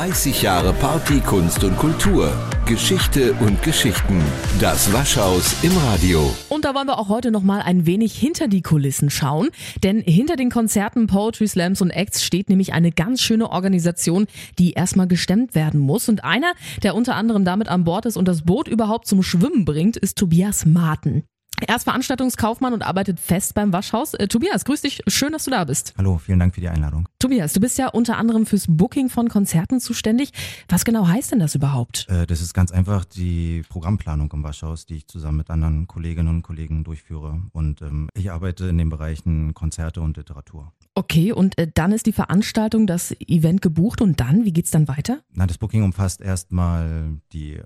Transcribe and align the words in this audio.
30 0.00 0.40
Jahre 0.40 0.72
Party, 0.72 1.20
Kunst 1.20 1.62
und 1.62 1.76
Kultur. 1.76 2.32
Geschichte 2.64 3.34
und 3.34 3.62
Geschichten. 3.62 4.18
Das 4.58 4.90
Waschhaus 4.94 5.62
im 5.62 5.76
Radio. 5.76 6.34
Und 6.48 6.64
da 6.64 6.74
wollen 6.74 6.86
wir 6.86 6.98
auch 6.98 7.10
heute 7.10 7.30
noch 7.30 7.42
mal 7.42 7.60
ein 7.60 7.84
wenig 7.84 8.14
hinter 8.14 8.48
die 8.48 8.62
Kulissen 8.62 9.10
schauen, 9.10 9.50
denn 9.82 10.00
hinter 10.00 10.36
den 10.36 10.48
Konzerten, 10.48 11.06
Poetry 11.06 11.46
Slams 11.46 11.82
und 11.82 11.90
Acts 11.90 12.24
steht 12.24 12.48
nämlich 12.48 12.72
eine 12.72 12.92
ganz 12.92 13.20
schöne 13.20 13.50
Organisation, 13.50 14.26
die 14.58 14.72
erstmal 14.72 15.06
gestemmt 15.06 15.54
werden 15.54 15.80
muss 15.80 16.08
und 16.08 16.24
einer, 16.24 16.54
der 16.82 16.94
unter 16.94 17.14
anderem 17.14 17.44
damit 17.44 17.68
an 17.68 17.84
Bord 17.84 18.06
ist 18.06 18.16
und 18.16 18.26
das 18.26 18.40
Boot 18.40 18.68
überhaupt 18.68 19.06
zum 19.06 19.22
Schwimmen 19.22 19.66
bringt, 19.66 19.98
ist 19.98 20.16
Tobias 20.16 20.64
Marten. 20.64 21.24
Er 21.66 21.76
ist 21.76 21.84
Veranstaltungskaufmann 21.84 22.72
und 22.72 22.82
arbeitet 22.82 23.20
fest 23.20 23.54
beim 23.54 23.72
Waschhaus. 23.72 24.14
Äh, 24.14 24.28
Tobias, 24.28 24.64
grüß 24.64 24.82
dich. 24.82 25.02
Schön, 25.06 25.32
dass 25.32 25.44
du 25.44 25.50
da 25.50 25.64
bist. 25.64 25.92
Hallo, 25.98 26.18
vielen 26.18 26.38
Dank 26.38 26.54
für 26.54 26.60
die 26.60 26.68
Einladung. 26.68 27.08
Tobias, 27.18 27.52
du 27.52 27.60
bist 27.60 27.76
ja 27.78 27.88
unter 27.88 28.16
anderem 28.16 28.46
fürs 28.46 28.64
Booking 28.68 29.10
von 29.10 29.28
Konzerten 29.28 29.80
zuständig. 29.80 30.32
Was 30.68 30.84
genau 30.84 31.06
heißt 31.06 31.32
denn 31.32 31.38
das 31.38 31.54
überhaupt? 31.54 32.06
Äh, 32.08 32.26
das 32.26 32.40
ist 32.40 32.54
ganz 32.54 32.72
einfach 32.72 33.04
die 33.04 33.62
Programmplanung 33.68 34.32
im 34.32 34.42
Waschhaus, 34.42 34.86
die 34.86 34.96
ich 34.96 35.06
zusammen 35.06 35.38
mit 35.38 35.50
anderen 35.50 35.86
Kolleginnen 35.86 36.28
und 36.28 36.42
Kollegen 36.42 36.82
durchführe. 36.82 37.42
Und 37.52 37.82
ähm, 37.82 38.08
ich 38.14 38.30
arbeite 38.30 38.66
in 38.66 38.78
den 38.78 38.88
Bereichen 38.88 39.52
Konzerte 39.52 40.00
und 40.00 40.16
Literatur. 40.16 40.72
Okay, 40.94 41.32
und 41.32 41.58
äh, 41.58 41.70
dann 41.72 41.92
ist 41.92 42.06
die 42.06 42.12
Veranstaltung, 42.12 42.86
das 42.86 43.14
Event 43.20 43.62
gebucht 43.62 44.00
und 44.00 44.18
dann, 44.20 44.44
wie 44.44 44.52
geht's 44.52 44.70
dann 44.70 44.88
weiter? 44.88 45.20
Na, 45.32 45.46
das 45.46 45.58
Booking 45.58 45.82
umfasst 45.82 46.20
erstmal 46.20 47.20
die 47.32 47.60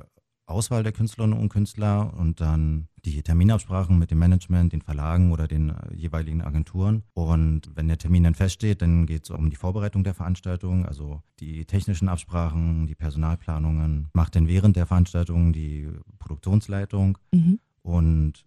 Auswahl 0.47 0.83
der 0.83 0.93
Künstlerinnen 0.93 1.39
und 1.39 1.48
Künstler 1.48 2.12
und 2.15 2.41
dann 2.41 2.89
die 3.05 3.23
Terminabsprachen 3.23 3.98
mit 3.98 4.11
dem 4.11 4.19
Management, 4.19 4.73
den 4.73 4.83
Verlagen 4.83 5.33
oder 5.33 5.48
den 5.48 5.71
äh, 5.71 5.95
jeweiligen 5.95 6.43
Agenturen. 6.43 7.02
Und 7.15 7.71
wenn 7.75 7.89
der 7.89 7.98
Termin 7.98 8.25
dann 8.25 8.35
feststeht, 8.35 8.83
dann 8.83 9.07
geht 9.07 9.25
es 9.25 9.30
um 9.30 9.51
die 9.51 9.57
Vorbereitung 9.57 10.05
der 10.05 10.15
Veranstaltung, 10.15 10.87
also 10.87 11.23
die 11.41 11.65
technischen 11.65 12.09
Absprachen, 12.09 12.87
die 12.87 12.95
Personalplanungen, 12.95 14.09
macht 14.12 14.37
dann 14.37 14.49
während 14.49 14.77
der 14.77 14.87
Veranstaltung 14.87 15.52
die 15.52 15.88
Produktionsleitung. 16.18 17.18
Mhm. 17.33 17.61
Und 17.83 18.46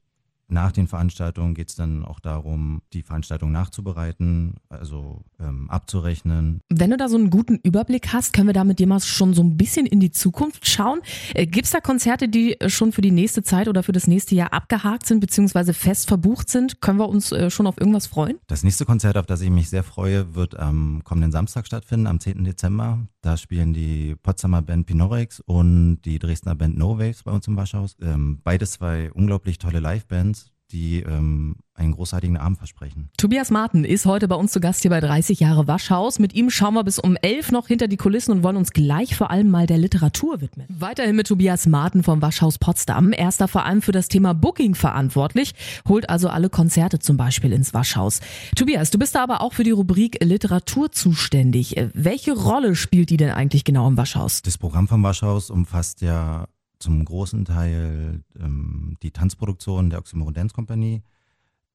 nach 0.49 0.71
den 0.71 0.87
Veranstaltungen 0.87 1.53
geht 1.53 1.69
es 1.69 1.75
dann 1.75 2.05
auch 2.05 2.19
darum, 2.19 2.81
die 2.93 3.03
Veranstaltung 3.03 3.51
nachzubereiten, 3.51 4.55
also 4.69 5.25
ähm, 5.39 5.69
abzurechnen. 5.69 6.61
Wenn 6.69 6.89
du 6.89 6.97
da 6.97 7.09
so 7.09 7.17
einen 7.17 7.29
guten 7.29 7.57
Überblick 7.57 8.13
hast, 8.13 8.31
können 8.31 8.47
wir 8.47 8.53
da 8.53 8.63
mit 8.63 8.79
dir 8.79 8.87
mal 8.87 9.01
schon 9.01 9.33
so 9.33 9.43
ein 9.43 9.57
bisschen 9.57 9.85
in 9.85 9.99
die 9.99 10.11
Zukunft 10.11 10.67
schauen. 10.67 11.01
Äh, 11.33 11.47
Gibt 11.47 11.65
es 11.65 11.71
da 11.71 11.81
Konzerte, 11.81 12.29
die 12.29 12.55
schon 12.67 12.93
für 12.93 13.01
die 13.01 13.11
nächste 13.11 13.43
Zeit 13.43 13.67
oder 13.67 13.83
für 13.83 13.91
das 13.91 14.07
nächste 14.07 14.35
Jahr 14.35 14.53
abgehakt 14.53 15.05
sind, 15.05 15.19
beziehungsweise 15.19 15.73
fest 15.73 16.07
verbucht 16.07 16.49
sind? 16.49 16.79
Können 16.79 16.99
wir 16.99 17.09
uns 17.09 17.31
äh, 17.31 17.49
schon 17.49 17.67
auf 17.67 17.77
irgendwas 17.77 18.07
freuen? 18.07 18.37
Das 18.47 18.63
nächste 18.63 18.85
Konzert, 18.85 19.17
auf 19.17 19.25
das 19.25 19.41
ich 19.41 19.49
mich 19.49 19.69
sehr 19.69 19.83
freue, 19.83 20.33
wird 20.33 20.57
am 20.57 21.01
kommenden 21.03 21.31
Samstag 21.31 21.65
stattfinden, 21.65 22.07
am 22.07 22.19
10. 22.19 22.45
Dezember. 22.45 22.99
Da 23.27 23.35
spielen 23.35 23.73
die 23.73 24.15
Potsdamer 24.15 24.61
Band 24.61 24.85
Pinorex 24.85 25.41
und 25.41 25.99
die 26.05 26.17
Dresdner 26.17 26.55
Band 26.55 26.77
No 26.77 26.97
Waves 26.97 27.23
bei 27.23 27.31
uns 27.33 27.45
im 27.45 27.57
Waschhaus. 27.57 27.97
Ähm, 28.01 28.39
beides 28.41 28.71
zwei 28.71 29.11
unglaublich 29.11 29.57
tolle 29.57 29.81
Livebands 29.81 30.53
die 30.71 31.01
ähm, 31.01 31.55
einen 31.73 31.93
großartigen 31.93 32.37
Abend 32.37 32.57
versprechen. 32.57 33.09
Tobias 33.17 33.51
Martin 33.51 33.83
ist 33.83 34.05
heute 34.05 34.27
bei 34.27 34.35
uns 34.35 34.51
zu 34.51 34.59
Gast 34.59 34.81
hier 34.81 34.89
bei 34.89 34.99
30 34.99 35.39
Jahre 35.39 35.67
Waschhaus. 35.67 36.19
Mit 36.19 36.33
ihm 36.33 36.49
schauen 36.49 36.73
wir 36.73 36.83
bis 36.83 36.99
um 36.99 37.15
11 37.15 37.51
noch 37.51 37.67
hinter 37.67 37.87
die 37.87 37.97
Kulissen 37.97 38.31
und 38.31 38.43
wollen 38.43 38.57
uns 38.57 38.71
gleich 38.71 39.15
vor 39.15 39.29
allem 39.31 39.49
mal 39.49 39.67
der 39.67 39.77
Literatur 39.77 40.41
widmen. 40.41 40.67
Weiterhin 40.69 41.15
mit 41.15 41.27
Tobias 41.27 41.67
Martin 41.67 42.03
vom 42.03 42.21
Waschhaus 42.21 42.57
Potsdam. 42.57 43.11
Er 43.11 43.29
ist 43.29 43.39
da 43.39 43.47
vor 43.47 43.65
allem 43.65 43.81
für 43.81 43.91
das 43.91 44.07
Thema 44.07 44.33
Booking 44.33 44.75
verantwortlich, 44.75 45.53
holt 45.87 46.09
also 46.09 46.29
alle 46.29 46.49
Konzerte 46.49 46.99
zum 46.99 47.15
Beispiel 47.15 47.53
ins 47.53 47.73
Waschhaus. 47.73 48.19
Tobias, 48.55 48.89
du 48.89 48.97
bist 48.97 49.15
da 49.15 49.23
aber 49.23 49.41
auch 49.41 49.53
für 49.53 49.63
die 49.63 49.71
Rubrik 49.71 50.23
Literatur 50.23 50.91
zuständig. 50.91 51.75
Welche 51.93 52.33
Rolle 52.33 52.75
spielt 52.75 53.09
die 53.09 53.17
denn 53.17 53.29
eigentlich 53.29 53.63
genau 53.63 53.87
im 53.87 53.97
Waschhaus? 53.97 54.41
Das 54.41 54.57
Programm 54.57 54.87
vom 54.87 55.03
Waschhaus 55.03 55.49
umfasst 55.49 56.01
ja 56.01 56.47
zum 56.79 57.03
großen 57.03 57.45
Teil 57.45 58.23
ähm, 58.39 58.97
die 59.01 59.11
Tanzproduktion 59.11 59.89
der 59.89 59.99
Oxymoron 59.99 60.33
Dance 60.33 60.53
Company, 60.53 61.03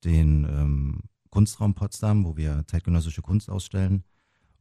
den 0.04 0.44
ähm, 0.44 1.00
Kunstraum 1.30 1.74
Potsdam, 1.74 2.24
wo 2.24 2.36
wir 2.36 2.64
zeitgenössische 2.66 3.22
Kunst 3.22 3.50
ausstellen. 3.50 4.04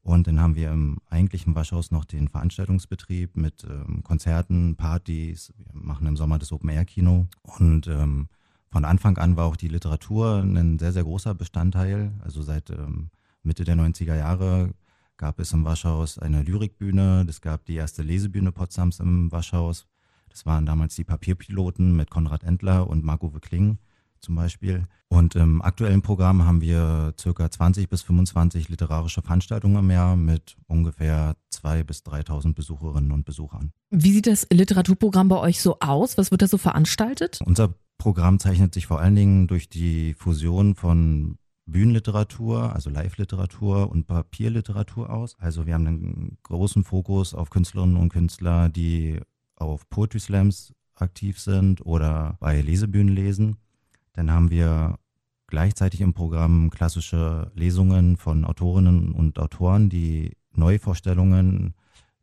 Und 0.04 0.26
dann 0.26 0.40
haben 0.40 0.56
wir 0.56 0.72
im 0.72 1.00
eigentlichen 1.10 1.54
Waschhaus 1.54 1.92
noch 1.92 2.06
den 2.06 2.28
Veranstaltungsbetrieb 2.28 3.38
mit 3.38 3.66
ähm, 3.66 4.04
Konzerten, 4.04 4.76
Partys. 4.76 5.54
Wir 5.58 5.82
machen 5.82 6.08
im 6.08 6.18
Sommer 6.18 6.40
das 6.40 6.52
Open-Air-Kino. 6.52 7.28
Und 7.44 7.88
ähm, 7.88 8.28
von 8.72 8.86
Anfang 8.86 9.18
an 9.18 9.36
war 9.36 9.46
auch 9.46 9.58
die 9.58 9.68
Literatur 9.68 10.38
ein 10.42 10.80
sehr, 10.80 10.92
sehr 10.92 11.04
großer 11.04 11.36
Bestandteil. 11.36 12.14
Also 12.24 12.42
seit 12.42 12.72
ähm, 12.72 13.10
Mitte 13.44 13.64
der 13.64 13.76
90er 13.76 14.16
Jahre 14.16 14.74
gab 15.18 15.40
es 15.40 15.54
im 15.54 15.66
Waschhaus 15.66 16.18
eine 16.18 16.42
Lyrikbühne. 16.42 17.26
Es 17.30 17.42
gab 17.42 17.66
die 17.66 17.76
erste 17.76 18.02
Lesebühne 18.02 18.52
Potsdams 18.52 19.00
im 19.00 19.32
Waschhaus. 19.32 19.86
Das 20.32 20.46
waren 20.46 20.66
damals 20.66 20.96
die 20.96 21.04
Papierpiloten 21.04 21.96
mit 21.96 22.10
Konrad 22.10 22.44
Endler 22.44 22.88
und 22.88 23.04
Marco 23.04 23.30
Kling 23.30 23.78
zum 24.22 24.36
Beispiel. 24.36 24.88
Und 25.10 25.36
im 25.36 25.62
aktuellen 25.62 26.02
Programm 26.02 26.46
haben 26.46 26.62
wir 26.62 27.14
circa 27.20 27.52
20 27.52 27.90
bis 27.90 28.02
25 28.04 28.70
literarische 28.70 29.22
Veranstaltungen 29.22 29.78
im 29.78 29.92
Jahr 29.92 30.16
mit 30.16 30.56
ungefähr 30.68 31.36
2.000 31.54 31.84
bis 31.84 32.00
3.000 32.04 32.54
Besucherinnen 32.54 33.12
und 33.12 33.26
Besuchern. 33.26 33.74
Wie 33.90 34.14
sieht 34.14 34.28
das 34.28 34.48
Literaturprogramm 34.50 35.28
bei 35.28 35.38
euch 35.38 35.62
so 35.62 35.78
aus? 35.80 36.18
Was 36.18 36.32
wird 36.32 36.42
da 36.42 36.48
so 36.48 36.58
veranstaltet? 36.58 37.40
Unser 37.44 37.74
Programm 37.98 38.40
zeichnet 38.40 38.74
sich 38.74 38.88
vor 38.88 39.00
allen 39.00 39.16
Dingen 39.16 39.48
durch 39.48 39.70
die 39.70 40.14
Fusion 40.14 40.76
von 40.76 41.36
Bühnenliteratur, 41.66 42.74
also 42.74 42.90
Live-Literatur 42.90 43.92
und 43.92 44.08
Papierliteratur 44.08 45.10
aus. 45.10 45.36
Also 45.40 45.66
wir 45.66 45.74
haben 45.74 45.88
einen 45.88 46.38
großen 46.44 46.84
Fokus 46.84 47.34
auf 47.34 47.50
Künstlerinnen 47.50 47.98
und 47.98 48.10
Künstler, 48.10 48.70
die 48.70 49.20
auf 49.62 49.90
Poetry 49.90 50.20
Slams 50.20 50.74
aktiv 50.96 51.40
sind 51.40 51.86
oder 51.86 52.38
bei 52.40 52.62
Lesebühnen 52.62 53.14
lesen. 53.14 53.58
Dann 54.14 54.32
haben 54.32 54.52
wir 54.52 55.00
gleichzeitig 55.48 56.02
im 56.02 56.14
Programm 56.14 56.70
klassische 56.70 57.52
Lesungen 57.56 58.18
von 58.18 58.46
Autorinnen 58.46 59.12
und 59.12 59.40
Autoren, 59.40 59.90
die 59.90 60.36
Neuvorstellungen 60.54 61.74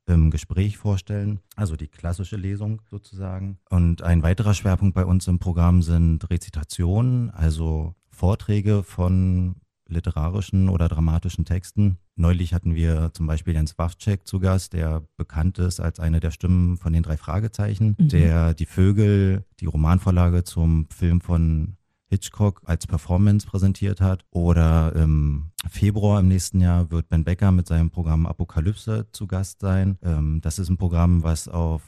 im 0.06 0.30
Gespräch 0.30 0.78
vorstellen, 0.78 1.40
also 1.54 1.76
die 1.76 1.88
klassische 1.88 2.36
Lesung 2.36 2.80
sozusagen. 2.90 3.58
Und 3.68 4.02
ein 4.02 4.22
weiterer 4.22 4.54
Schwerpunkt 4.54 4.94
bei 4.94 5.04
uns 5.04 5.26
im 5.28 5.38
Programm 5.38 5.82
sind 5.82 6.28
Rezitationen, 6.30 7.30
also 7.30 7.94
Vorträge 8.10 8.82
von 8.82 9.56
literarischen 9.88 10.68
oder 10.68 10.88
dramatischen 10.88 11.44
Texten. 11.44 11.98
Neulich 12.16 12.54
hatten 12.54 12.74
wir 12.74 13.10
zum 13.12 13.26
Beispiel 13.26 13.54
Jens 13.54 13.78
Wawczek 13.78 14.26
zu 14.26 14.40
Gast, 14.40 14.72
der 14.72 15.02
bekannt 15.16 15.58
ist 15.58 15.80
als 15.80 16.00
eine 16.00 16.20
der 16.20 16.30
Stimmen 16.30 16.76
von 16.76 16.92
den 16.92 17.02
drei 17.02 17.16
Fragezeichen, 17.16 17.96
mhm. 17.98 18.08
der 18.08 18.54
die 18.54 18.66
Vögel, 18.66 19.44
die 19.60 19.66
Romanvorlage 19.66 20.44
zum 20.44 20.86
Film 20.90 21.20
von 21.20 21.76
Hitchcock 22.08 22.62
als 22.64 22.86
Performance 22.86 23.46
präsentiert 23.46 24.00
hat. 24.00 24.24
Oder 24.30 24.94
im 24.94 25.50
Februar 25.68 26.20
im 26.20 26.28
nächsten 26.28 26.60
Jahr 26.60 26.90
wird 26.90 27.08
Ben 27.08 27.24
Becker 27.24 27.52
mit 27.52 27.66
seinem 27.66 27.90
Programm 27.90 28.26
Apokalypse 28.26 29.06
zu 29.12 29.26
Gast 29.26 29.60
sein. 29.60 29.98
Ähm, 30.02 30.40
das 30.40 30.58
ist 30.58 30.68
ein 30.70 30.78
Programm, 30.78 31.22
was 31.22 31.48
auf 31.48 31.82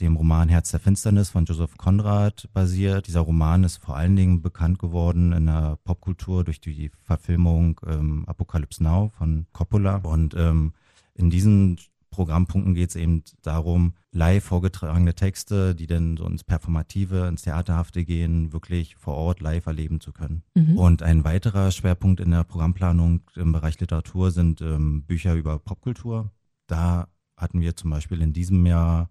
dem 0.00 0.16
Roman 0.16 0.48
Herz 0.48 0.70
der 0.70 0.80
Finsternis 0.80 1.30
von 1.30 1.44
Joseph 1.44 1.76
Conrad 1.78 2.48
basiert. 2.52 3.06
Dieser 3.06 3.20
Roman 3.20 3.64
ist 3.64 3.78
vor 3.78 3.96
allen 3.96 4.16
Dingen 4.16 4.42
bekannt 4.42 4.78
geworden 4.78 5.32
in 5.32 5.46
der 5.46 5.78
Popkultur 5.84 6.44
durch 6.44 6.60
die 6.60 6.90
Verfilmung 7.02 7.80
ähm, 7.86 8.24
Apocalypse 8.26 8.82
Now 8.82 9.10
von 9.16 9.46
Coppola. 9.52 9.96
Und 9.96 10.34
ähm, 10.34 10.72
in 11.14 11.30
diesen 11.30 11.78
Programmpunkten 12.10 12.74
geht 12.74 12.90
es 12.90 12.96
eben 12.96 13.24
darum, 13.42 13.94
live 14.12 14.44
vorgetragene 14.44 15.14
Texte, 15.14 15.74
die 15.74 15.86
dann 15.86 16.16
so 16.16 16.26
ins 16.26 16.44
Performative, 16.44 17.26
ins 17.28 17.42
Theaterhafte 17.42 18.04
gehen, 18.04 18.52
wirklich 18.52 18.96
vor 18.96 19.14
Ort 19.14 19.40
live 19.40 19.66
erleben 19.66 20.00
zu 20.00 20.12
können. 20.12 20.42
Mhm. 20.54 20.78
Und 20.78 21.02
ein 21.02 21.24
weiterer 21.24 21.70
Schwerpunkt 21.70 22.20
in 22.20 22.30
der 22.30 22.44
Programmplanung 22.44 23.20
im 23.34 23.52
Bereich 23.52 23.78
Literatur 23.80 24.30
sind 24.30 24.60
ähm, 24.60 25.04
Bücher 25.04 25.34
über 25.34 25.58
Popkultur. 25.58 26.30
Da 26.66 27.08
hatten 27.36 27.60
wir 27.60 27.76
zum 27.76 27.90
Beispiel 27.90 28.22
in 28.22 28.32
diesem 28.32 28.64
Jahr 28.64 29.10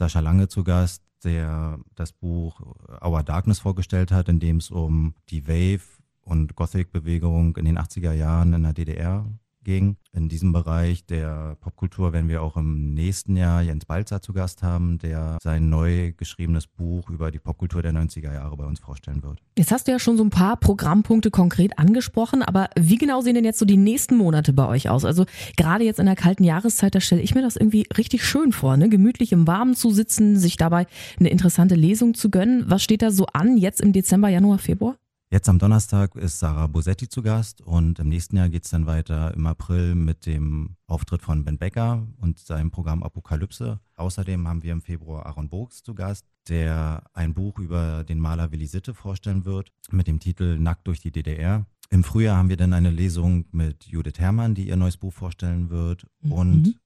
Sascha 0.00 0.20
Lange 0.20 0.48
zu 0.48 0.64
Gast, 0.64 1.02
der 1.24 1.78
das 1.94 2.12
Buch 2.12 2.62
Our 3.04 3.22
Darkness 3.22 3.58
vorgestellt 3.58 4.12
hat, 4.12 4.30
in 4.30 4.40
dem 4.40 4.56
es 4.56 4.70
um 4.70 5.14
die 5.28 5.46
Wave- 5.46 6.00
und 6.22 6.56
Gothic-Bewegung 6.56 7.54
in 7.58 7.66
den 7.66 7.78
80er 7.78 8.12
Jahren 8.12 8.54
in 8.54 8.62
der 8.62 8.72
DDR 8.72 9.26
ging. 9.70 9.96
In 10.12 10.28
diesem 10.28 10.52
Bereich 10.52 11.06
der 11.06 11.56
Popkultur 11.60 12.12
werden 12.12 12.28
wir 12.28 12.42
auch 12.42 12.56
im 12.56 12.92
nächsten 12.94 13.36
Jahr 13.36 13.62
Jens 13.62 13.84
Balzer 13.84 14.20
zu 14.20 14.32
Gast 14.32 14.64
haben, 14.64 14.98
der 14.98 15.38
sein 15.40 15.68
neu 15.68 16.12
geschriebenes 16.16 16.66
Buch 16.66 17.08
über 17.08 17.30
die 17.30 17.38
Popkultur 17.38 17.80
der 17.80 17.92
90er 17.92 18.32
Jahre 18.32 18.56
bei 18.56 18.64
uns 18.64 18.80
vorstellen 18.80 19.22
wird. 19.22 19.40
Jetzt 19.56 19.70
hast 19.70 19.86
du 19.86 19.92
ja 19.92 20.00
schon 20.00 20.16
so 20.16 20.24
ein 20.24 20.30
paar 20.30 20.56
Programmpunkte 20.56 21.30
konkret 21.30 21.78
angesprochen, 21.78 22.42
aber 22.42 22.68
wie 22.76 22.98
genau 22.98 23.20
sehen 23.20 23.36
denn 23.36 23.44
jetzt 23.44 23.60
so 23.60 23.64
die 23.64 23.76
nächsten 23.76 24.16
Monate 24.16 24.52
bei 24.52 24.66
euch 24.66 24.88
aus? 24.88 25.04
Also 25.04 25.24
gerade 25.56 25.84
jetzt 25.84 26.00
in 26.00 26.06
der 26.06 26.16
kalten 26.16 26.42
Jahreszeit, 26.42 26.96
da 26.96 27.00
stelle 27.00 27.22
ich 27.22 27.36
mir 27.36 27.42
das 27.42 27.54
irgendwie 27.54 27.86
richtig 27.96 28.24
schön 28.24 28.50
vor, 28.50 28.76
ne? 28.76 28.88
gemütlich 28.88 29.30
im 29.30 29.46
Warmen 29.46 29.76
zu 29.76 29.92
sitzen, 29.92 30.36
sich 30.36 30.56
dabei 30.56 30.86
eine 31.20 31.28
interessante 31.28 31.76
Lesung 31.76 32.14
zu 32.14 32.30
gönnen. 32.30 32.64
Was 32.66 32.82
steht 32.82 33.02
da 33.02 33.12
so 33.12 33.26
an 33.26 33.56
jetzt 33.56 33.80
im 33.80 33.92
Dezember, 33.92 34.28
Januar, 34.28 34.58
Februar? 34.58 34.96
Jetzt 35.32 35.48
am 35.48 35.60
Donnerstag 35.60 36.16
ist 36.16 36.40
Sarah 36.40 36.66
Bosetti 36.66 37.08
zu 37.08 37.22
Gast 37.22 37.60
und 37.60 38.00
im 38.00 38.08
nächsten 38.08 38.36
Jahr 38.36 38.48
geht 38.48 38.64
es 38.64 38.70
dann 38.70 38.86
weiter 38.86 39.32
im 39.32 39.46
April 39.46 39.94
mit 39.94 40.26
dem 40.26 40.74
Auftritt 40.88 41.22
von 41.22 41.44
Ben 41.44 41.56
Becker 41.56 42.04
und 42.20 42.40
seinem 42.40 42.72
Programm 42.72 43.04
Apokalypse. 43.04 43.78
Außerdem 43.94 44.48
haben 44.48 44.64
wir 44.64 44.72
im 44.72 44.82
Februar 44.82 45.26
Aaron 45.26 45.48
Burgs 45.48 45.84
zu 45.84 45.94
Gast, 45.94 46.26
der 46.48 47.04
ein 47.14 47.32
Buch 47.32 47.60
über 47.60 48.02
den 48.02 48.18
Maler 48.18 48.50
Willi 48.50 48.66
Sitte 48.66 48.92
vorstellen 48.92 49.44
wird 49.44 49.70
mit 49.92 50.08
dem 50.08 50.18
Titel 50.18 50.58
Nackt 50.58 50.88
durch 50.88 50.98
die 50.98 51.12
DDR. 51.12 51.64
Im 51.90 52.02
Frühjahr 52.02 52.36
haben 52.36 52.48
wir 52.48 52.56
dann 52.56 52.72
eine 52.72 52.90
Lesung 52.90 53.44
mit 53.52 53.84
Judith 53.84 54.18
Herrmann, 54.18 54.56
die 54.56 54.66
ihr 54.66 54.76
neues 54.76 54.96
Buch 54.96 55.12
vorstellen 55.12 55.70
wird. 55.70 56.08
Mhm. 56.22 56.32
Und 56.32 56.80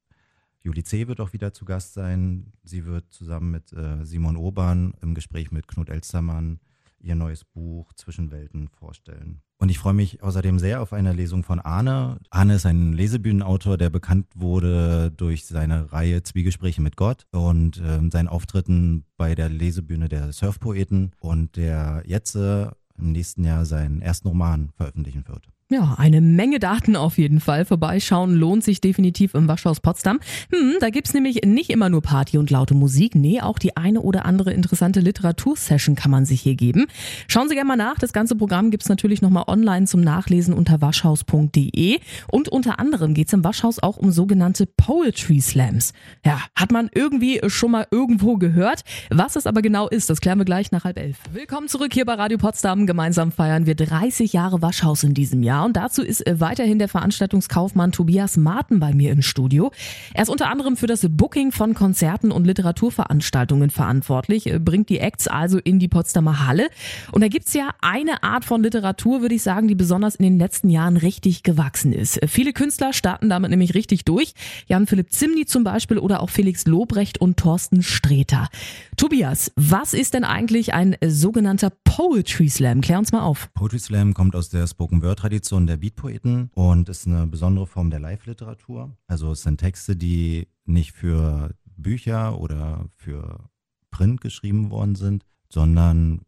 Juli 0.60 0.84
C. 0.84 1.08
wird 1.08 1.20
auch 1.20 1.32
wieder 1.32 1.54
zu 1.54 1.64
Gast 1.64 1.94
sein. 1.94 2.52
Sie 2.62 2.84
wird 2.84 3.10
zusammen 3.10 3.52
mit 3.52 3.72
äh, 3.72 4.04
Simon 4.04 4.36
Urban 4.36 4.92
im 5.00 5.14
Gespräch 5.14 5.50
mit 5.50 5.66
Knut 5.66 5.88
Elstermann 5.88 6.60
ihr 7.04 7.14
neues 7.14 7.44
Buch 7.44 7.92
Zwischenwelten 7.94 8.68
vorstellen. 8.68 9.42
Und 9.58 9.70
ich 9.70 9.78
freue 9.78 9.94
mich 9.94 10.22
außerdem 10.22 10.58
sehr 10.58 10.82
auf 10.82 10.92
eine 10.92 11.12
Lesung 11.12 11.42
von 11.42 11.60
Arne. 11.60 12.18
Arne 12.30 12.56
ist 12.56 12.66
ein 12.66 12.92
Lesebühnenautor, 12.92 13.78
der 13.78 13.90
bekannt 13.90 14.26
wurde 14.34 15.10
durch 15.10 15.46
seine 15.46 15.92
Reihe 15.92 16.22
Zwiegespräche 16.22 16.82
mit 16.82 16.96
Gott 16.96 17.26
und 17.30 17.78
äh, 17.78 18.00
seinen 18.10 18.28
Auftritten 18.28 19.04
bei 19.16 19.34
der 19.34 19.48
Lesebühne 19.48 20.08
der 20.08 20.32
Surfpoeten 20.32 21.12
und 21.20 21.56
der 21.56 22.02
jetzt 22.06 22.34
äh, 22.34 22.68
im 22.96 23.12
nächsten 23.12 23.44
Jahr 23.44 23.64
seinen 23.64 24.02
ersten 24.02 24.28
Roman 24.28 24.70
veröffentlichen 24.76 25.26
wird. 25.28 25.48
Ja, 25.70 25.94
eine 25.96 26.20
Menge 26.20 26.58
Daten 26.58 26.94
auf 26.94 27.16
jeden 27.16 27.40
Fall. 27.40 27.64
Vorbeischauen 27.64 28.34
lohnt 28.34 28.62
sich 28.62 28.82
definitiv 28.82 29.32
im 29.32 29.48
Waschhaus 29.48 29.80
Potsdam. 29.80 30.20
Hm, 30.52 30.74
da 30.78 30.90
gibt's 30.90 31.14
nämlich 31.14 31.40
nicht 31.46 31.70
immer 31.70 31.88
nur 31.88 32.02
Party 32.02 32.36
und 32.36 32.50
laute 32.50 32.74
Musik. 32.74 33.14
Nee, 33.14 33.40
auch 33.40 33.58
die 33.58 33.74
eine 33.74 34.02
oder 34.02 34.26
andere 34.26 34.52
interessante 34.52 35.00
Literatursession 35.00 35.96
kann 35.96 36.10
man 36.10 36.26
sich 36.26 36.42
hier 36.42 36.54
geben. 36.54 36.84
Schauen 37.28 37.48
Sie 37.48 37.54
gerne 37.54 37.68
mal 37.68 37.76
nach. 37.76 37.98
Das 37.98 38.12
ganze 38.12 38.36
Programm 38.36 38.70
gibt's 38.70 38.90
natürlich 38.90 39.22
nochmal 39.22 39.44
online 39.46 39.86
zum 39.86 40.02
Nachlesen 40.02 40.52
unter 40.52 40.82
waschhaus.de. 40.82 41.98
Und 42.30 42.50
unter 42.50 42.78
anderem 42.78 43.14
geht's 43.14 43.32
im 43.32 43.42
Waschhaus 43.42 43.82
auch 43.82 43.96
um 43.96 44.12
sogenannte 44.12 44.66
Poetry 44.66 45.40
Slams. 45.40 45.94
Ja, 46.26 46.40
hat 46.54 46.72
man 46.72 46.90
irgendwie 46.94 47.40
schon 47.46 47.70
mal 47.70 47.86
irgendwo 47.90 48.36
gehört. 48.36 48.82
Was 49.08 49.34
es 49.34 49.46
aber 49.46 49.62
genau 49.62 49.88
ist, 49.88 50.10
das 50.10 50.20
klären 50.20 50.36
wir 50.36 50.44
gleich 50.44 50.72
nach 50.72 50.84
halb 50.84 50.98
elf. 50.98 51.16
Willkommen 51.32 51.68
zurück 51.68 51.94
hier 51.94 52.04
bei 52.04 52.14
Radio 52.14 52.36
Potsdam. 52.36 52.86
Gemeinsam 52.86 53.32
feiern 53.32 53.64
wir 53.64 53.74
30 53.74 54.34
Jahre 54.34 54.60
Waschhaus 54.60 55.04
in 55.04 55.14
diesem 55.14 55.42
Jahr. 55.42 55.53
Ja, 55.54 55.64
und 55.64 55.76
dazu 55.76 56.02
ist 56.02 56.26
äh, 56.26 56.40
weiterhin 56.40 56.80
der 56.80 56.88
Veranstaltungskaufmann 56.88 57.92
Tobias 57.92 58.36
Marten 58.36 58.80
bei 58.80 58.92
mir 58.92 59.12
im 59.12 59.22
Studio. 59.22 59.70
Er 60.12 60.24
ist 60.24 60.28
unter 60.28 60.48
anderem 60.50 60.76
für 60.76 60.88
das 60.88 61.06
Booking 61.08 61.52
von 61.52 61.74
Konzerten 61.74 62.32
und 62.32 62.44
Literaturveranstaltungen 62.44 63.70
verantwortlich, 63.70 64.48
äh, 64.48 64.58
bringt 64.58 64.88
die 64.88 64.98
Acts 64.98 65.28
also 65.28 65.58
in 65.58 65.78
die 65.78 65.86
Potsdamer 65.86 66.44
Halle. 66.44 66.66
Und 67.12 67.20
da 67.20 67.28
gibt's 67.28 67.54
ja 67.54 67.70
eine 67.80 68.24
Art 68.24 68.44
von 68.44 68.64
Literatur, 68.64 69.20
würde 69.20 69.36
ich 69.36 69.44
sagen, 69.44 69.68
die 69.68 69.76
besonders 69.76 70.16
in 70.16 70.24
den 70.24 70.38
letzten 70.40 70.70
Jahren 70.70 70.96
richtig 70.96 71.44
gewachsen 71.44 71.92
ist. 71.92 72.20
Äh, 72.20 72.26
viele 72.26 72.52
Künstler 72.52 72.92
starten 72.92 73.28
damit 73.28 73.50
nämlich 73.50 73.74
richtig 73.74 74.04
durch. 74.04 74.34
Jan-Philipp 74.66 75.12
Zimny 75.12 75.46
zum 75.46 75.62
Beispiel 75.62 75.98
oder 75.98 76.20
auch 76.20 76.30
Felix 76.30 76.66
Lobrecht 76.66 77.20
und 77.20 77.36
Thorsten 77.36 77.84
Streter. 77.84 78.48
Tobias, 78.96 79.52
was 79.54 79.94
ist 79.94 80.14
denn 80.14 80.24
eigentlich 80.24 80.74
ein 80.74 80.96
sogenannter 81.06 81.70
Poetry 81.84 82.48
Slam? 82.48 82.80
Klär 82.80 82.98
uns 82.98 83.12
mal 83.12 83.22
auf. 83.22 83.50
Poetry 83.54 83.78
Slam 83.78 84.14
kommt 84.14 84.34
aus 84.34 84.48
der 84.48 84.66
Spoken 84.66 85.00
Word 85.00 85.20
Tradition 85.20 85.43
Tradition 85.44 85.66
der 85.66 85.76
Beatpoeten 85.76 86.50
und 86.54 86.88
ist 86.88 87.06
eine 87.06 87.26
besondere 87.26 87.66
Form 87.66 87.90
der 87.90 88.00
Live-Literatur. 88.00 88.96
Also 89.06 89.32
es 89.32 89.42
sind 89.42 89.58
Texte, 89.58 89.94
die 89.94 90.48
nicht 90.64 90.92
für 90.92 91.54
Bücher 91.76 92.38
oder 92.40 92.88
für 92.96 93.50
Print 93.90 94.22
geschrieben 94.22 94.70
worden 94.70 94.94
sind, 94.94 95.26
sondern 95.50 96.22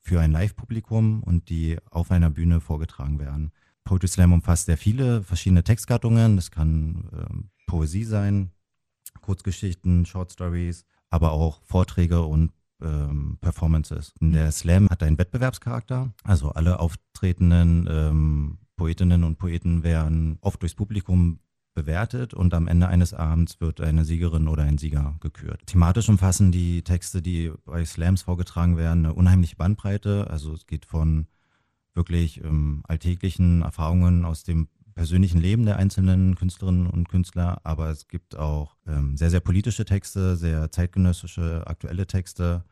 für 0.00 0.20
ein 0.20 0.30
Live-Publikum 0.30 1.24
und 1.24 1.48
die 1.48 1.78
auf 1.90 2.12
einer 2.12 2.30
Bühne 2.30 2.60
vorgetragen 2.60 3.18
werden. 3.18 3.50
Poetry 3.82 4.06
Slam 4.06 4.32
umfasst 4.32 4.66
sehr 4.66 4.78
viele 4.78 5.24
verschiedene 5.24 5.64
Textgattungen. 5.64 6.36
Das 6.36 6.52
kann 6.52 7.08
äh, 7.12 7.66
Poesie 7.66 8.04
sein, 8.04 8.52
Kurzgeschichten, 9.20 10.06
Short 10.06 10.30
Stories, 10.30 10.84
aber 11.08 11.32
auch 11.32 11.60
Vorträge 11.64 12.22
und 12.22 12.52
ähm, 12.82 13.38
Performances. 13.40 14.12
Der 14.20 14.50
Slam 14.52 14.88
hat 14.88 15.02
einen 15.02 15.18
Wettbewerbscharakter, 15.18 16.12
also 16.24 16.50
alle 16.50 16.80
auftretenden 16.80 17.88
ähm, 17.90 18.58
Poetinnen 18.76 19.24
und 19.24 19.36
Poeten 19.38 19.82
werden 19.82 20.38
oft 20.40 20.62
durchs 20.62 20.74
Publikum 20.74 21.38
bewertet 21.74 22.34
und 22.34 22.54
am 22.54 22.66
Ende 22.66 22.88
eines 22.88 23.14
Abends 23.14 23.60
wird 23.60 23.80
eine 23.80 24.04
Siegerin 24.04 24.48
oder 24.48 24.64
ein 24.64 24.78
Sieger 24.78 25.16
gekürt. 25.20 25.66
Thematisch 25.66 26.08
umfassen 26.08 26.50
die 26.50 26.82
Texte, 26.82 27.22
die 27.22 27.52
bei 27.64 27.84
Slams 27.84 28.22
vorgetragen 28.22 28.76
werden, 28.76 29.04
eine 29.04 29.14
unheimliche 29.14 29.56
Bandbreite. 29.56 30.28
Also 30.30 30.52
es 30.52 30.66
geht 30.66 30.84
von 30.84 31.26
wirklich 31.94 32.42
ähm, 32.42 32.82
alltäglichen 32.88 33.62
Erfahrungen 33.62 34.24
aus 34.24 34.44
dem 34.44 34.68
persönlichen 34.94 35.40
Leben 35.40 35.64
der 35.64 35.76
einzelnen 35.76 36.34
Künstlerinnen 36.34 36.86
und 36.86 37.08
Künstler, 37.08 37.60
aber 37.64 37.90
es 37.90 38.08
gibt 38.08 38.36
auch 38.36 38.76
ähm, 38.86 39.16
sehr, 39.16 39.30
sehr 39.30 39.40
politische 39.40 39.84
Texte, 39.84 40.36
sehr 40.36 40.70
zeitgenössische, 40.70 41.62
aktuelle 41.66 42.06
Texte, 42.06 42.64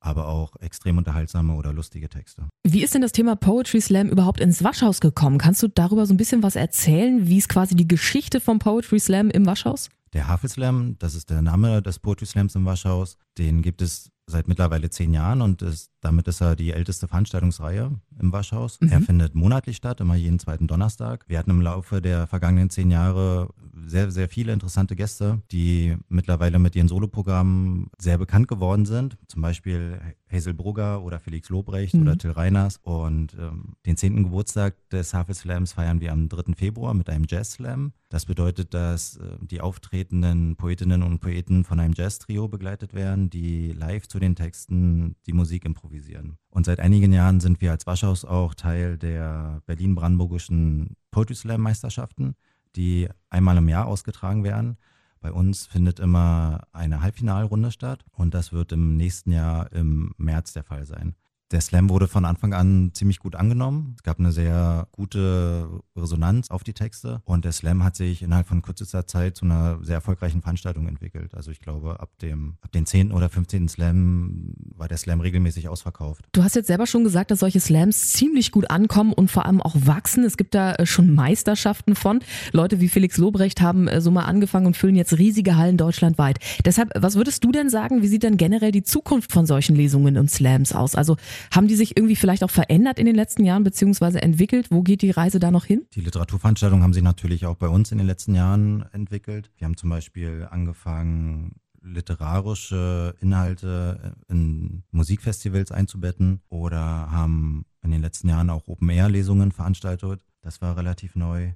aber 0.00 0.28
auch 0.28 0.56
extrem 0.60 0.98
unterhaltsame 0.98 1.54
oder 1.54 1.72
lustige 1.72 2.08
Texte. 2.08 2.48
Wie 2.64 2.82
ist 2.82 2.94
denn 2.94 3.02
das 3.02 3.12
Thema 3.12 3.36
Poetry 3.36 3.80
Slam 3.80 4.08
überhaupt 4.08 4.40
ins 4.40 4.62
Waschhaus 4.62 5.00
gekommen? 5.00 5.38
Kannst 5.38 5.62
du 5.62 5.68
darüber 5.68 6.06
so 6.06 6.14
ein 6.14 6.16
bisschen 6.16 6.42
was 6.42 6.56
erzählen? 6.56 7.26
Wie 7.26 7.38
ist 7.38 7.48
quasi 7.48 7.74
die 7.74 7.88
Geschichte 7.88 8.40
vom 8.40 8.58
Poetry 8.58 9.00
Slam 9.00 9.30
im 9.30 9.46
Waschhaus? 9.46 9.88
Der 10.12 10.28
Hafelslam, 10.28 10.96
das 10.98 11.14
ist 11.14 11.30
der 11.30 11.42
Name 11.42 11.82
des 11.82 11.98
Poetry 11.98 12.26
Slams 12.26 12.54
im 12.54 12.64
Waschhaus, 12.64 13.18
den 13.38 13.60
gibt 13.60 13.82
es 13.82 14.10
seit 14.26 14.48
mittlerweile 14.48 14.90
zehn 14.90 15.12
Jahren 15.12 15.40
und 15.40 15.62
ist, 15.62 15.90
damit 16.00 16.26
ist 16.26 16.40
er 16.40 16.56
die 16.56 16.72
älteste 16.72 17.06
Veranstaltungsreihe 17.06 17.92
im 18.18 18.32
Waschhaus. 18.32 18.80
Mhm. 18.80 18.88
Er 18.88 19.00
findet 19.00 19.34
monatlich 19.34 19.76
statt, 19.76 20.00
immer 20.00 20.16
jeden 20.16 20.38
zweiten 20.38 20.66
Donnerstag. 20.66 21.24
Wir 21.28 21.38
hatten 21.38 21.50
im 21.50 21.60
Laufe 21.60 22.00
der 22.02 22.26
vergangenen 22.26 22.70
zehn 22.70 22.90
Jahre 22.90 23.50
sehr, 23.86 24.10
sehr 24.10 24.28
viele 24.28 24.52
interessante 24.52 24.96
Gäste, 24.96 25.42
die 25.52 25.96
mittlerweile 26.08 26.58
mit 26.58 26.74
ihren 26.76 26.88
Soloprogrammen 26.88 27.88
sehr 27.98 28.18
bekannt 28.18 28.48
geworden 28.48 28.84
sind. 28.84 29.16
Zum 29.28 29.42
Beispiel 29.42 30.00
Hazel 30.30 30.54
Brugger 30.54 31.02
oder 31.02 31.20
Felix 31.20 31.48
Lobrecht 31.48 31.94
mhm. 31.94 32.02
oder 32.02 32.18
Till 32.18 32.32
Reiners. 32.32 32.80
Und 32.82 33.36
ähm, 33.38 33.76
den 33.86 33.96
zehnten 33.96 34.24
Geburtstag 34.24 34.74
des 34.90 35.14
Havelslams 35.14 35.72
feiern 35.72 36.00
wir 36.00 36.12
am 36.12 36.28
3. 36.28 36.54
Februar 36.54 36.94
mit 36.94 37.08
einem 37.08 37.26
Jazz-Slam. 37.28 37.92
Das 38.08 38.26
bedeutet, 38.26 38.74
dass 38.74 39.16
äh, 39.16 39.36
die 39.40 39.60
auftretenden 39.60 40.56
Poetinnen 40.56 41.02
und 41.02 41.20
Poeten 41.20 41.64
von 41.64 41.80
einem 41.80 41.94
Jazz-Trio 41.96 42.48
begleitet 42.48 42.94
werden, 42.94 43.30
die 43.30 43.72
live 43.72 44.08
zu 44.08 44.18
den 44.18 44.34
Texten 44.34 45.16
die 45.26 45.32
Musik 45.32 45.64
improvisieren. 45.64 46.38
Und 46.50 46.66
seit 46.66 46.80
einigen 46.80 47.12
Jahren 47.12 47.40
sind 47.40 47.60
wir 47.60 47.70
als 47.70 47.86
Waschhaus 47.86 48.24
auch 48.24 48.54
Teil 48.54 48.98
der 48.98 49.62
Berlin-Brandenburgischen 49.66 50.96
Poetry 51.10 51.34
Slam 51.34 51.60
Meisterschaften 51.60 52.34
die 52.76 53.08
einmal 53.30 53.56
im 53.56 53.68
Jahr 53.68 53.86
ausgetragen 53.86 54.44
werden. 54.44 54.76
Bei 55.20 55.32
uns 55.32 55.66
findet 55.66 55.98
immer 55.98 56.66
eine 56.72 57.00
Halbfinalrunde 57.00 57.72
statt 57.72 58.04
und 58.12 58.34
das 58.34 58.52
wird 58.52 58.72
im 58.72 58.96
nächsten 58.96 59.32
Jahr 59.32 59.72
im 59.72 60.14
März 60.18 60.52
der 60.52 60.62
Fall 60.62 60.84
sein. 60.84 61.16
Der 61.52 61.60
Slam 61.60 61.88
wurde 61.88 62.08
von 62.08 62.24
Anfang 62.24 62.54
an 62.54 62.90
ziemlich 62.92 63.20
gut 63.20 63.36
angenommen. 63.36 63.94
Es 63.96 64.02
gab 64.02 64.18
eine 64.18 64.32
sehr 64.32 64.88
gute 64.90 65.68
Resonanz 65.96 66.50
auf 66.50 66.64
die 66.64 66.72
Texte 66.72 67.22
und 67.24 67.44
der 67.44 67.52
Slam 67.52 67.84
hat 67.84 67.94
sich 67.94 68.22
innerhalb 68.22 68.48
von 68.48 68.62
kürzester 68.62 69.06
Zeit 69.06 69.36
zu 69.36 69.44
einer 69.44 69.78
sehr 69.80 69.94
erfolgreichen 69.94 70.42
Veranstaltung 70.42 70.88
entwickelt. 70.88 71.36
Also 71.36 71.52
ich 71.52 71.60
glaube, 71.60 72.00
ab 72.00 72.10
dem, 72.20 72.56
ab 72.62 72.72
dem 72.72 72.84
10. 72.84 73.12
oder 73.12 73.28
15. 73.28 73.68
Slam 73.68 74.54
war 74.74 74.88
der 74.88 74.96
Slam 74.96 75.20
regelmäßig 75.20 75.68
ausverkauft. 75.68 76.24
Du 76.32 76.42
hast 76.42 76.56
jetzt 76.56 76.66
selber 76.66 76.88
schon 76.88 77.04
gesagt, 77.04 77.30
dass 77.30 77.38
solche 77.38 77.60
Slams 77.60 78.10
ziemlich 78.10 78.50
gut 78.50 78.68
ankommen 78.68 79.12
und 79.12 79.30
vor 79.30 79.46
allem 79.46 79.62
auch 79.62 79.76
wachsen. 79.76 80.24
Es 80.24 80.36
gibt 80.36 80.52
da 80.52 80.74
äh, 80.74 80.84
schon 80.84 81.14
Meisterschaften 81.14 81.94
von. 81.94 82.20
Leute 82.50 82.80
wie 82.80 82.88
Felix 82.88 83.18
Lobrecht 83.18 83.60
haben 83.60 83.86
äh, 83.86 84.00
so 84.00 84.10
mal 84.10 84.24
angefangen 84.24 84.66
und 84.66 84.76
füllen 84.76 84.96
jetzt 84.96 85.16
riesige 85.16 85.56
Hallen 85.56 85.76
deutschlandweit. 85.76 86.40
Deshalb, 86.64 86.90
was 86.96 87.14
würdest 87.14 87.44
du 87.44 87.52
denn 87.52 87.70
sagen, 87.70 88.02
wie 88.02 88.08
sieht 88.08 88.24
denn 88.24 88.36
generell 88.36 88.72
die 88.72 88.82
Zukunft 88.82 89.30
von 89.30 89.46
solchen 89.46 89.76
Lesungen 89.76 90.18
und 90.18 90.28
Slams 90.28 90.72
aus? 90.72 90.96
Also 90.96 91.16
haben 91.54 91.68
die 91.68 91.74
sich 91.74 91.96
irgendwie 91.96 92.16
vielleicht 92.16 92.44
auch 92.44 92.50
verändert 92.50 92.98
in 92.98 93.06
den 93.06 93.16
letzten 93.16 93.44
Jahren 93.44 93.64
beziehungsweise 93.64 94.22
entwickelt? 94.22 94.70
Wo 94.70 94.82
geht 94.82 95.02
die 95.02 95.10
Reise 95.10 95.38
da 95.38 95.50
noch 95.50 95.64
hin? 95.64 95.86
Die 95.94 96.00
Literaturveranstaltungen 96.00 96.82
haben 96.82 96.92
sich 96.92 97.02
natürlich 97.02 97.46
auch 97.46 97.56
bei 97.56 97.68
uns 97.68 97.92
in 97.92 97.98
den 97.98 98.06
letzten 98.06 98.34
Jahren 98.34 98.84
entwickelt. 98.92 99.50
Wir 99.56 99.66
haben 99.66 99.76
zum 99.76 99.90
Beispiel 99.90 100.46
angefangen, 100.50 101.56
literarische 101.82 103.14
Inhalte 103.20 104.16
in 104.28 104.82
Musikfestivals 104.90 105.70
einzubetten 105.70 106.40
oder 106.48 106.80
haben 106.80 107.64
in 107.82 107.90
den 107.90 108.02
letzten 108.02 108.28
Jahren 108.28 108.50
auch 108.50 108.66
Open-Air-Lesungen 108.66 109.52
veranstaltet. 109.52 110.24
Das 110.42 110.60
war 110.60 110.76
relativ 110.76 111.14
neu. 111.14 111.52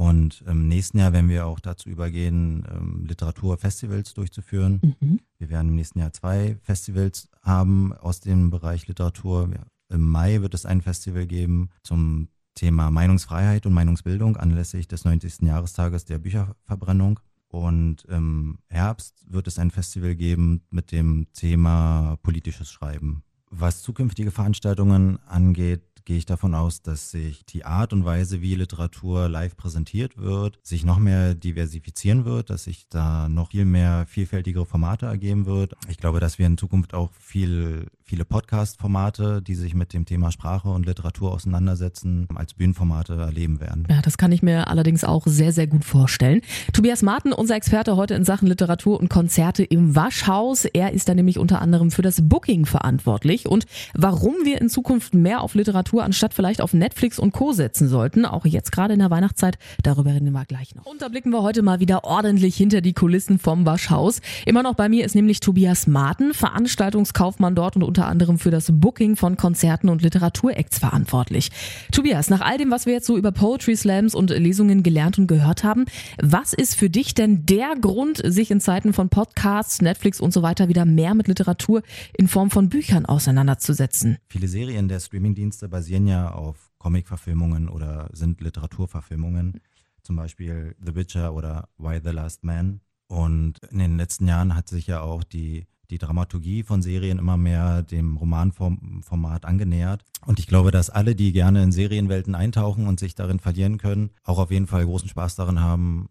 Und 0.00 0.42
im 0.46 0.66
nächsten 0.66 0.98
Jahr 0.98 1.12
werden 1.12 1.28
wir 1.28 1.44
auch 1.44 1.60
dazu 1.60 1.90
übergehen, 1.90 2.64
ähm, 2.74 3.04
Literaturfestivals 3.06 4.14
durchzuführen. 4.14 4.80
Mhm. 4.98 5.20
Wir 5.36 5.50
werden 5.50 5.68
im 5.68 5.74
nächsten 5.74 5.98
Jahr 5.98 6.10
zwei 6.14 6.56
Festivals 6.62 7.28
haben 7.42 7.92
aus 7.92 8.20
dem 8.20 8.48
Bereich 8.48 8.88
Literatur. 8.88 9.50
Im 9.90 10.08
Mai 10.08 10.40
wird 10.40 10.54
es 10.54 10.64
ein 10.64 10.80
Festival 10.80 11.26
geben 11.26 11.68
zum 11.82 12.28
Thema 12.54 12.90
Meinungsfreiheit 12.90 13.66
und 13.66 13.74
Meinungsbildung 13.74 14.38
anlässlich 14.38 14.88
des 14.88 15.04
90. 15.04 15.42
Jahrestages 15.42 16.06
der 16.06 16.18
Bücherverbrennung. 16.18 17.20
Und 17.48 18.04
im 18.04 18.56
Herbst 18.68 19.26
wird 19.28 19.48
es 19.48 19.58
ein 19.58 19.70
Festival 19.70 20.14
geben 20.16 20.62
mit 20.70 20.92
dem 20.92 21.26
Thema 21.34 22.16
politisches 22.22 22.70
Schreiben. 22.70 23.22
Was 23.50 23.82
zukünftige 23.82 24.30
Veranstaltungen 24.30 25.18
angeht, 25.26 25.82
gehe 26.10 26.18
ich 26.18 26.26
davon 26.26 26.56
aus, 26.56 26.82
dass 26.82 27.12
sich 27.12 27.44
die 27.46 27.64
Art 27.64 27.92
und 27.92 28.04
Weise, 28.04 28.42
wie 28.42 28.56
Literatur 28.56 29.28
live 29.28 29.56
präsentiert 29.56 30.18
wird, 30.18 30.58
sich 30.60 30.84
noch 30.84 30.98
mehr 30.98 31.36
diversifizieren 31.36 32.24
wird, 32.24 32.50
dass 32.50 32.64
sich 32.64 32.88
da 32.88 33.28
noch 33.28 33.52
viel 33.52 33.64
mehr 33.64 34.06
vielfältigere 34.08 34.66
Formate 34.66 35.06
ergeben 35.06 35.46
wird. 35.46 35.74
Ich 35.88 35.98
glaube, 35.98 36.18
dass 36.18 36.40
wir 36.40 36.46
in 36.46 36.58
Zukunft 36.58 36.94
auch 36.94 37.12
viel, 37.12 37.86
viele 38.02 38.24
Podcast-Formate, 38.24 39.40
die 39.40 39.54
sich 39.54 39.76
mit 39.76 39.92
dem 39.92 40.04
Thema 40.04 40.32
Sprache 40.32 40.68
und 40.68 40.84
Literatur 40.84 41.30
auseinandersetzen, 41.30 42.26
als 42.34 42.54
Bühnenformate 42.54 43.14
erleben 43.14 43.60
werden. 43.60 43.86
Ja, 43.88 44.02
das 44.02 44.18
kann 44.18 44.32
ich 44.32 44.42
mir 44.42 44.66
allerdings 44.66 45.04
auch 45.04 45.28
sehr, 45.28 45.52
sehr 45.52 45.68
gut 45.68 45.84
vorstellen. 45.84 46.40
Tobias 46.72 47.02
Martin, 47.02 47.32
unser 47.32 47.54
Experte 47.54 47.94
heute 47.94 48.14
in 48.14 48.24
Sachen 48.24 48.48
Literatur 48.48 48.98
und 48.98 49.10
Konzerte 49.10 49.62
im 49.62 49.94
Waschhaus. 49.94 50.64
Er 50.64 50.92
ist 50.92 51.08
da 51.08 51.14
nämlich 51.14 51.38
unter 51.38 51.62
anderem 51.62 51.92
für 51.92 52.02
das 52.02 52.28
Booking 52.28 52.66
verantwortlich 52.66 53.46
und 53.46 53.66
warum 53.94 54.34
wir 54.42 54.60
in 54.60 54.68
Zukunft 54.68 55.14
mehr 55.14 55.42
auf 55.42 55.54
Literatur 55.54 55.99
anstatt 56.02 56.34
vielleicht 56.34 56.60
auf 56.60 56.74
Netflix 56.74 57.18
und 57.18 57.32
Co. 57.32 57.52
setzen 57.52 57.88
sollten, 57.88 58.24
auch 58.24 58.44
jetzt 58.44 58.72
gerade 58.72 58.94
in 58.94 59.00
der 59.00 59.10
Weihnachtszeit, 59.10 59.58
darüber 59.82 60.14
reden 60.14 60.30
wir 60.32 60.44
gleich 60.44 60.74
noch. 60.74 60.86
Und 60.86 61.02
da 61.02 61.08
blicken 61.08 61.30
wir 61.30 61.42
heute 61.42 61.62
mal 61.62 61.80
wieder 61.80 62.04
ordentlich 62.04 62.56
hinter 62.56 62.80
die 62.80 62.92
Kulissen 62.92 63.38
vom 63.38 63.66
Waschhaus. 63.66 64.20
Immer 64.46 64.62
noch 64.62 64.74
bei 64.74 64.88
mir 64.88 65.04
ist 65.04 65.14
nämlich 65.14 65.40
Tobias 65.40 65.86
Martin, 65.86 66.34
Veranstaltungskaufmann 66.34 67.54
dort 67.54 67.76
und 67.76 67.82
unter 67.82 68.06
anderem 68.06 68.38
für 68.38 68.50
das 68.50 68.68
Booking 68.72 69.16
von 69.16 69.36
Konzerten 69.36 69.88
und 69.88 70.02
Literaturects 70.02 70.78
verantwortlich. 70.78 71.50
Tobias, 71.92 72.30
nach 72.30 72.40
all 72.40 72.58
dem, 72.58 72.70
was 72.70 72.86
wir 72.86 72.92
jetzt 72.92 73.06
so 73.06 73.16
über 73.16 73.32
Poetry 73.32 73.76
Slams 73.76 74.14
und 74.14 74.30
Lesungen 74.30 74.82
gelernt 74.82 75.18
und 75.18 75.26
gehört 75.26 75.64
haben, 75.64 75.84
was 76.20 76.52
ist 76.52 76.76
für 76.76 76.90
dich 76.90 77.14
denn 77.14 77.46
der 77.46 77.74
Grund, 77.80 78.20
sich 78.24 78.50
in 78.50 78.60
Zeiten 78.60 78.92
von 78.92 79.08
Podcasts, 79.08 79.82
Netflix 79.82 80.20
und 80.20 80.32
so 80.32 80.42
weiter 80.42 80.68
wieder 80.68 80.84
mehr 80.84 81.14
mit 81.14 81.28
Literatur 81.28 81.82
in 82.16 82.28
Form 82.28 82.50
von 82.50 82.68
Büchern 82.68 83.06
auseinanderzusetzen? 83.06 84.18
Viele 84.28 84.48
Serien 84.48 84.88
der 84.88 85.00
Streamingdienste 85.00 85.70
basieren 85.80 86.06
ja 86.06 86.32
auf 86.32 86.70
Comic-Verfilmungen 86.76 87.70
oder 87.70 88.10
sind 88.12 88.42
Literaturverfilmungen, 88.42 89.62
zum 90.02 90.14
Beispiel 90.14 90.76
The 90.84 90.94
Witcher 90.94 91.32
oder 91.32 91.70
Why 91.78 92.00
the 92.04 92.10
Last 92.10 92.44
Man. 92.44 92.82
Und 93.08 93.60
in 93.70 93.78
den 93.78 93.96
letzten 93.96 94.28
Jahren 94.28 94.54
hat 94.54 94.68
sich 94.68 94.86
ja 94.88 95.00
auch 95.00 95.24
die, 95.24 95.66
die 95.88 95.96
Dramaturgie 95.96 96.64
von 96.64 96.82
Serien 96.82 97.18
immer 97.18 97.38
mehr 97.38 97.82
dem 97.82 98.18
Romanformat 98.18 99.46
angenähert. 99.46 100.04
Und 100.26 100.38
ich 100.38 100.46
glaube, 100.46 100.70
dass 100.70 100.90
alle, 100.90 101.14
die 101.14 101.32
gerne 101.32 101.62
in 101.62 101.72
Serienwelten 101.72 102.34
eintauchen 102.34 102.86
und 102.86 103.00
sich 103.00 103.14
darin 103.14 103.38
verlieren 103.38 103.78
können, 103.78 104.10
auch 104.22 104.38
auf 104.38 104.50
jeden 104.50 104.66
Fall 104.66 104.84
großen 104.84 105.08
Spaß 105.08 105.34
darin 105.36 105.60
haben, 105.60 106.10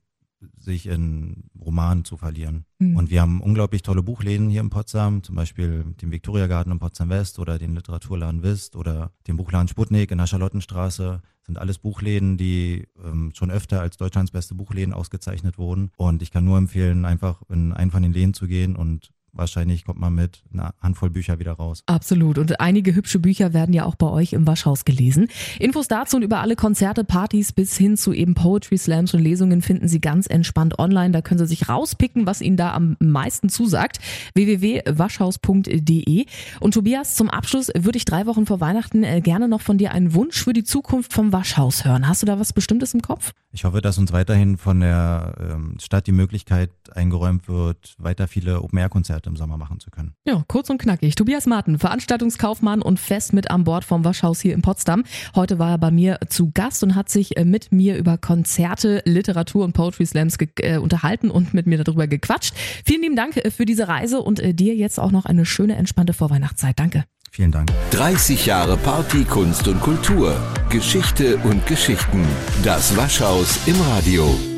sich 0.57 0.87
in 0.87 1.49
Romanen 1.59 2.05
zu 2.05 2.17
verlieren. 2.17 2.65
Mhm. 2.79 2.95
Und 2.95 3.09
wir 3.09 3.21
haben 3.21 3.41
unglaublich 3.41 3.81
tolle 3.81 4.03
Buchläden 4.03 4.49
hier 4.49 4.61
in 4.61 4.69
Potsdam, 4.69 5.23
zum 5.23 5.35
Beispiel 5.35 5.83
den 6.01 6.11
Viktoriagarten 6.11 6.71
in 6.71 6.79
Potsdam 6.79 7.09
West 7.09 7.39
oder 7.39 7.57
den 7.57 7.75
Literaturladen 7.75 8.43
Wist 8.43 8.75
oder 8.75 9.11
den 9.27 9.37
Buchladen 9.37 9.67
Sputnik 9.67 10.11
in 10.11 10.17
der 10.17 10.27
Charlottenstraße. 10.27 11.21
Das 11.21 11.45
sind 11.45 11.57
alles 11.57 11.79
Buchläden, 11.79 12.37
die 12.37 12.87
ähm, 13.03 13.31
schon 13.33 13.51
öfter 13.51 13.81
als 13.81 13.97
Deutschlands 13.97 14.31
beste 14.31 14.55
Buchläden 14.55 14.93
ausgezeichnet 14.93 15.57
wurden. 15.57 15.91
Und 15.97 16.21
ich 16.21 16.31
kann 16.31 16.45
nur 16.45 16.57
empfehlen, 16.57 17.05
einfach 17.05 17.41
in 17.49 17.73
einen 17.73 17.91
von 17.91 18.03
den 18.03 18.13
Läden 18.13 18.33
zu 18.33 18.47
gehen 18.47 18.75
und 18.75 19.11
wahrscheinlich 19.33 19.85
kommt 19.85 19.99
man 19.99 20.13
mit 20.13 20.43
einer 20.53 20.73
Handvoll 20.81 21.09
Bücher 21.09 21.39
wieder 21.39 21.53
raus. 21.53 21.83
Absolut. 21.85 22.37
Und 22.37 22.59
einige 22.59 22.95
hübsche 22.95 23.19
Bücher 23.19 23.53
werden 23.53 23.73
ja 23.73 23.85
auch 23.85 23.95
bei 23.95 24.07
euch 24.07 24.33
im 24.33 24.47
Waschhaus 24.47 24.85
gelesen. 24.85 25.27
Infos 25.59 25.87
dazu 25.87 26.17
und 26.17 26.23
über 26.23 26.39
alle 26.39 26.55
Konzerte, 26.55 27.03
Partys 27.03 27.51
bis 27.51 27.77
hin 27.77 27.97
zu 27.97 28.13
eben 28.13 28.35
Poetry 28.35 28.77
Slams 28.77 29.13
und 29.13 29.21
Lesungen 29.21 29.61
finden 29.61 29.87
Sie 29.87 30.01
ganz 30.01 30.27
entspannt 30.27 30.79
online. 30.79 31.11
Da 31.11 31.21
können 31.21 31.39
Sie 31.39 31.45
sich 31.45 31.69
rauspicken, 31.69 32.25
was 32.25 32.41
Ihnen 32.41 32.57
da 32.57 32.73
am 32.73 32.97
meisten 32.99 33.49
zusagt. 33.49 33.99
www.waschhaus.de. 34.33 36.25
Und 36.59 36.73
Tobias, 36.73 37.15
zum 37.15 37.29
Abschluss 37.29 37.69
würde 37.77 37.97
ich 37.97 38.05
drei 38.05 38.25
Wochen 38.25 38.45
vor 38.45 38.59
Weihnachten 38.59 39.03
äh, 39.03 39.21
gerne 39.21 39.47
noch 39.47 39.61
von 39.61 39.77
dir 39.77 39.91
einen 39.91 40.13
Wunsch 40.13 40.43
für 40.43 40.53
die 40.53 40.63
Zukunft 40.63 41.13
vom 41.13 41.31
Waschhaus 41.31 41.85
hören. 41.85 42.07
Hast 42.07 42.21
du 42.21 42.25
da 42.25 42.39
was 42.39 42.53
Bestimmtes 42.53 42.93
im 42.93 43.01
Kopf? 43.01 43.33
Ich 43.51 43.63
hoffe, 43.63 43.81
dass 43.81 43.97
uns 43.97 44.13
weiterhin 44.13 44.57
von 44.57 44.79
der 44.79 45.33
ähm, 45.39 45.77
Stadt 45.79 46.07
die 46.07 46.11
Möglichkeit 46.11 46.71
eingeräumt 46.93 47.47
wird, 47.47 47.95
weiter 47.97 48.27
viele 48.27 48.61
Open-Air-Konzerte 48.61 49.18
im 49.27 49.35
Sommer 49.35 49.57
machen 49.57 49.79
zu 49.79 49.89
können. 49.89 50.13
Ja, 50.25 50.43
kurz 50.47 50.69
und 50.69 50.77
knackig. 50.79 51.15
Tobias 51.15 51.45
Martin, 51.45 51.79
Veranstaltungskaufmann 51.79 52.81
und 52.81 52.99
fest 52.99 53.33
mit 53.33 53.49
an 53.51 53.63
Bord 53.63 53.83
vom 53.83 54.05
Waschhaus 54.05 54.39
hier 54.39 54.53
in 54.53 54.61
Potsdam. 54.61 55.03
Heute 55.35 55.59
war 55.59 55.71
er 55.71 55.77
bei 55.77 55.91
mir 55.91 56.19
zu 56.29 56.51
Gast 56.51 56.83
und 56.83 56.95
hat 56.95 57.09
sich 57.09 57.37
äh, 57.37 57.45
mit 57.45 57.71
mir 57.71 57.97
über 57.97 58.17
Konzerte, 58.17 59.01
Literatur 59.05 59.65
und 59.65 59.73
Poetry 59.73 60.05
Slams 60.05 60.37
äh, 60.61 60.77
unterhalten 60.77 61.31
und 61.31 61.53
mit 61.53 61.67
mir 61.67 61.83
darüber 61.83 62.07
gequatscht. 62.07 62.53
Vielen 62.85 63.01
lieben 63.01 63.15
Dank 63.15 63.37
äh, 63.37 63.51
für 63.51 63.65
diese 63.65 63.87
Reise 63.87 64.21
und 64.21 64.39
äh, 64.39 64.53
dir 64.53 64.75
jetzt 64.75 64.99
auch 64.99 65.11
noch 65.11 65.25
eine 65.25 65.45
schöne, 65.45 65.75
entspannte 65.75 66.13
Vorweihnachtszeit. 66.13 66.77
Danke. 66.79 67.05
Vielen 67.31 67.51
Dank. 67.51 67.71
30 67.91 68.45
Jahre 68.47 68.75
Party, 68.77 69.23
Kunst 69.23 69.67
und 69.67 69.79
Kultur. 69.81 70.35
Geschichte 70.69 71.37
und 71.37 71.65
Geschichten. 71.67 72.25
Das 72.63 72.97
Waschhaus 72.97 73.67
im 73.67 73.79
Radio. 73.81 74.48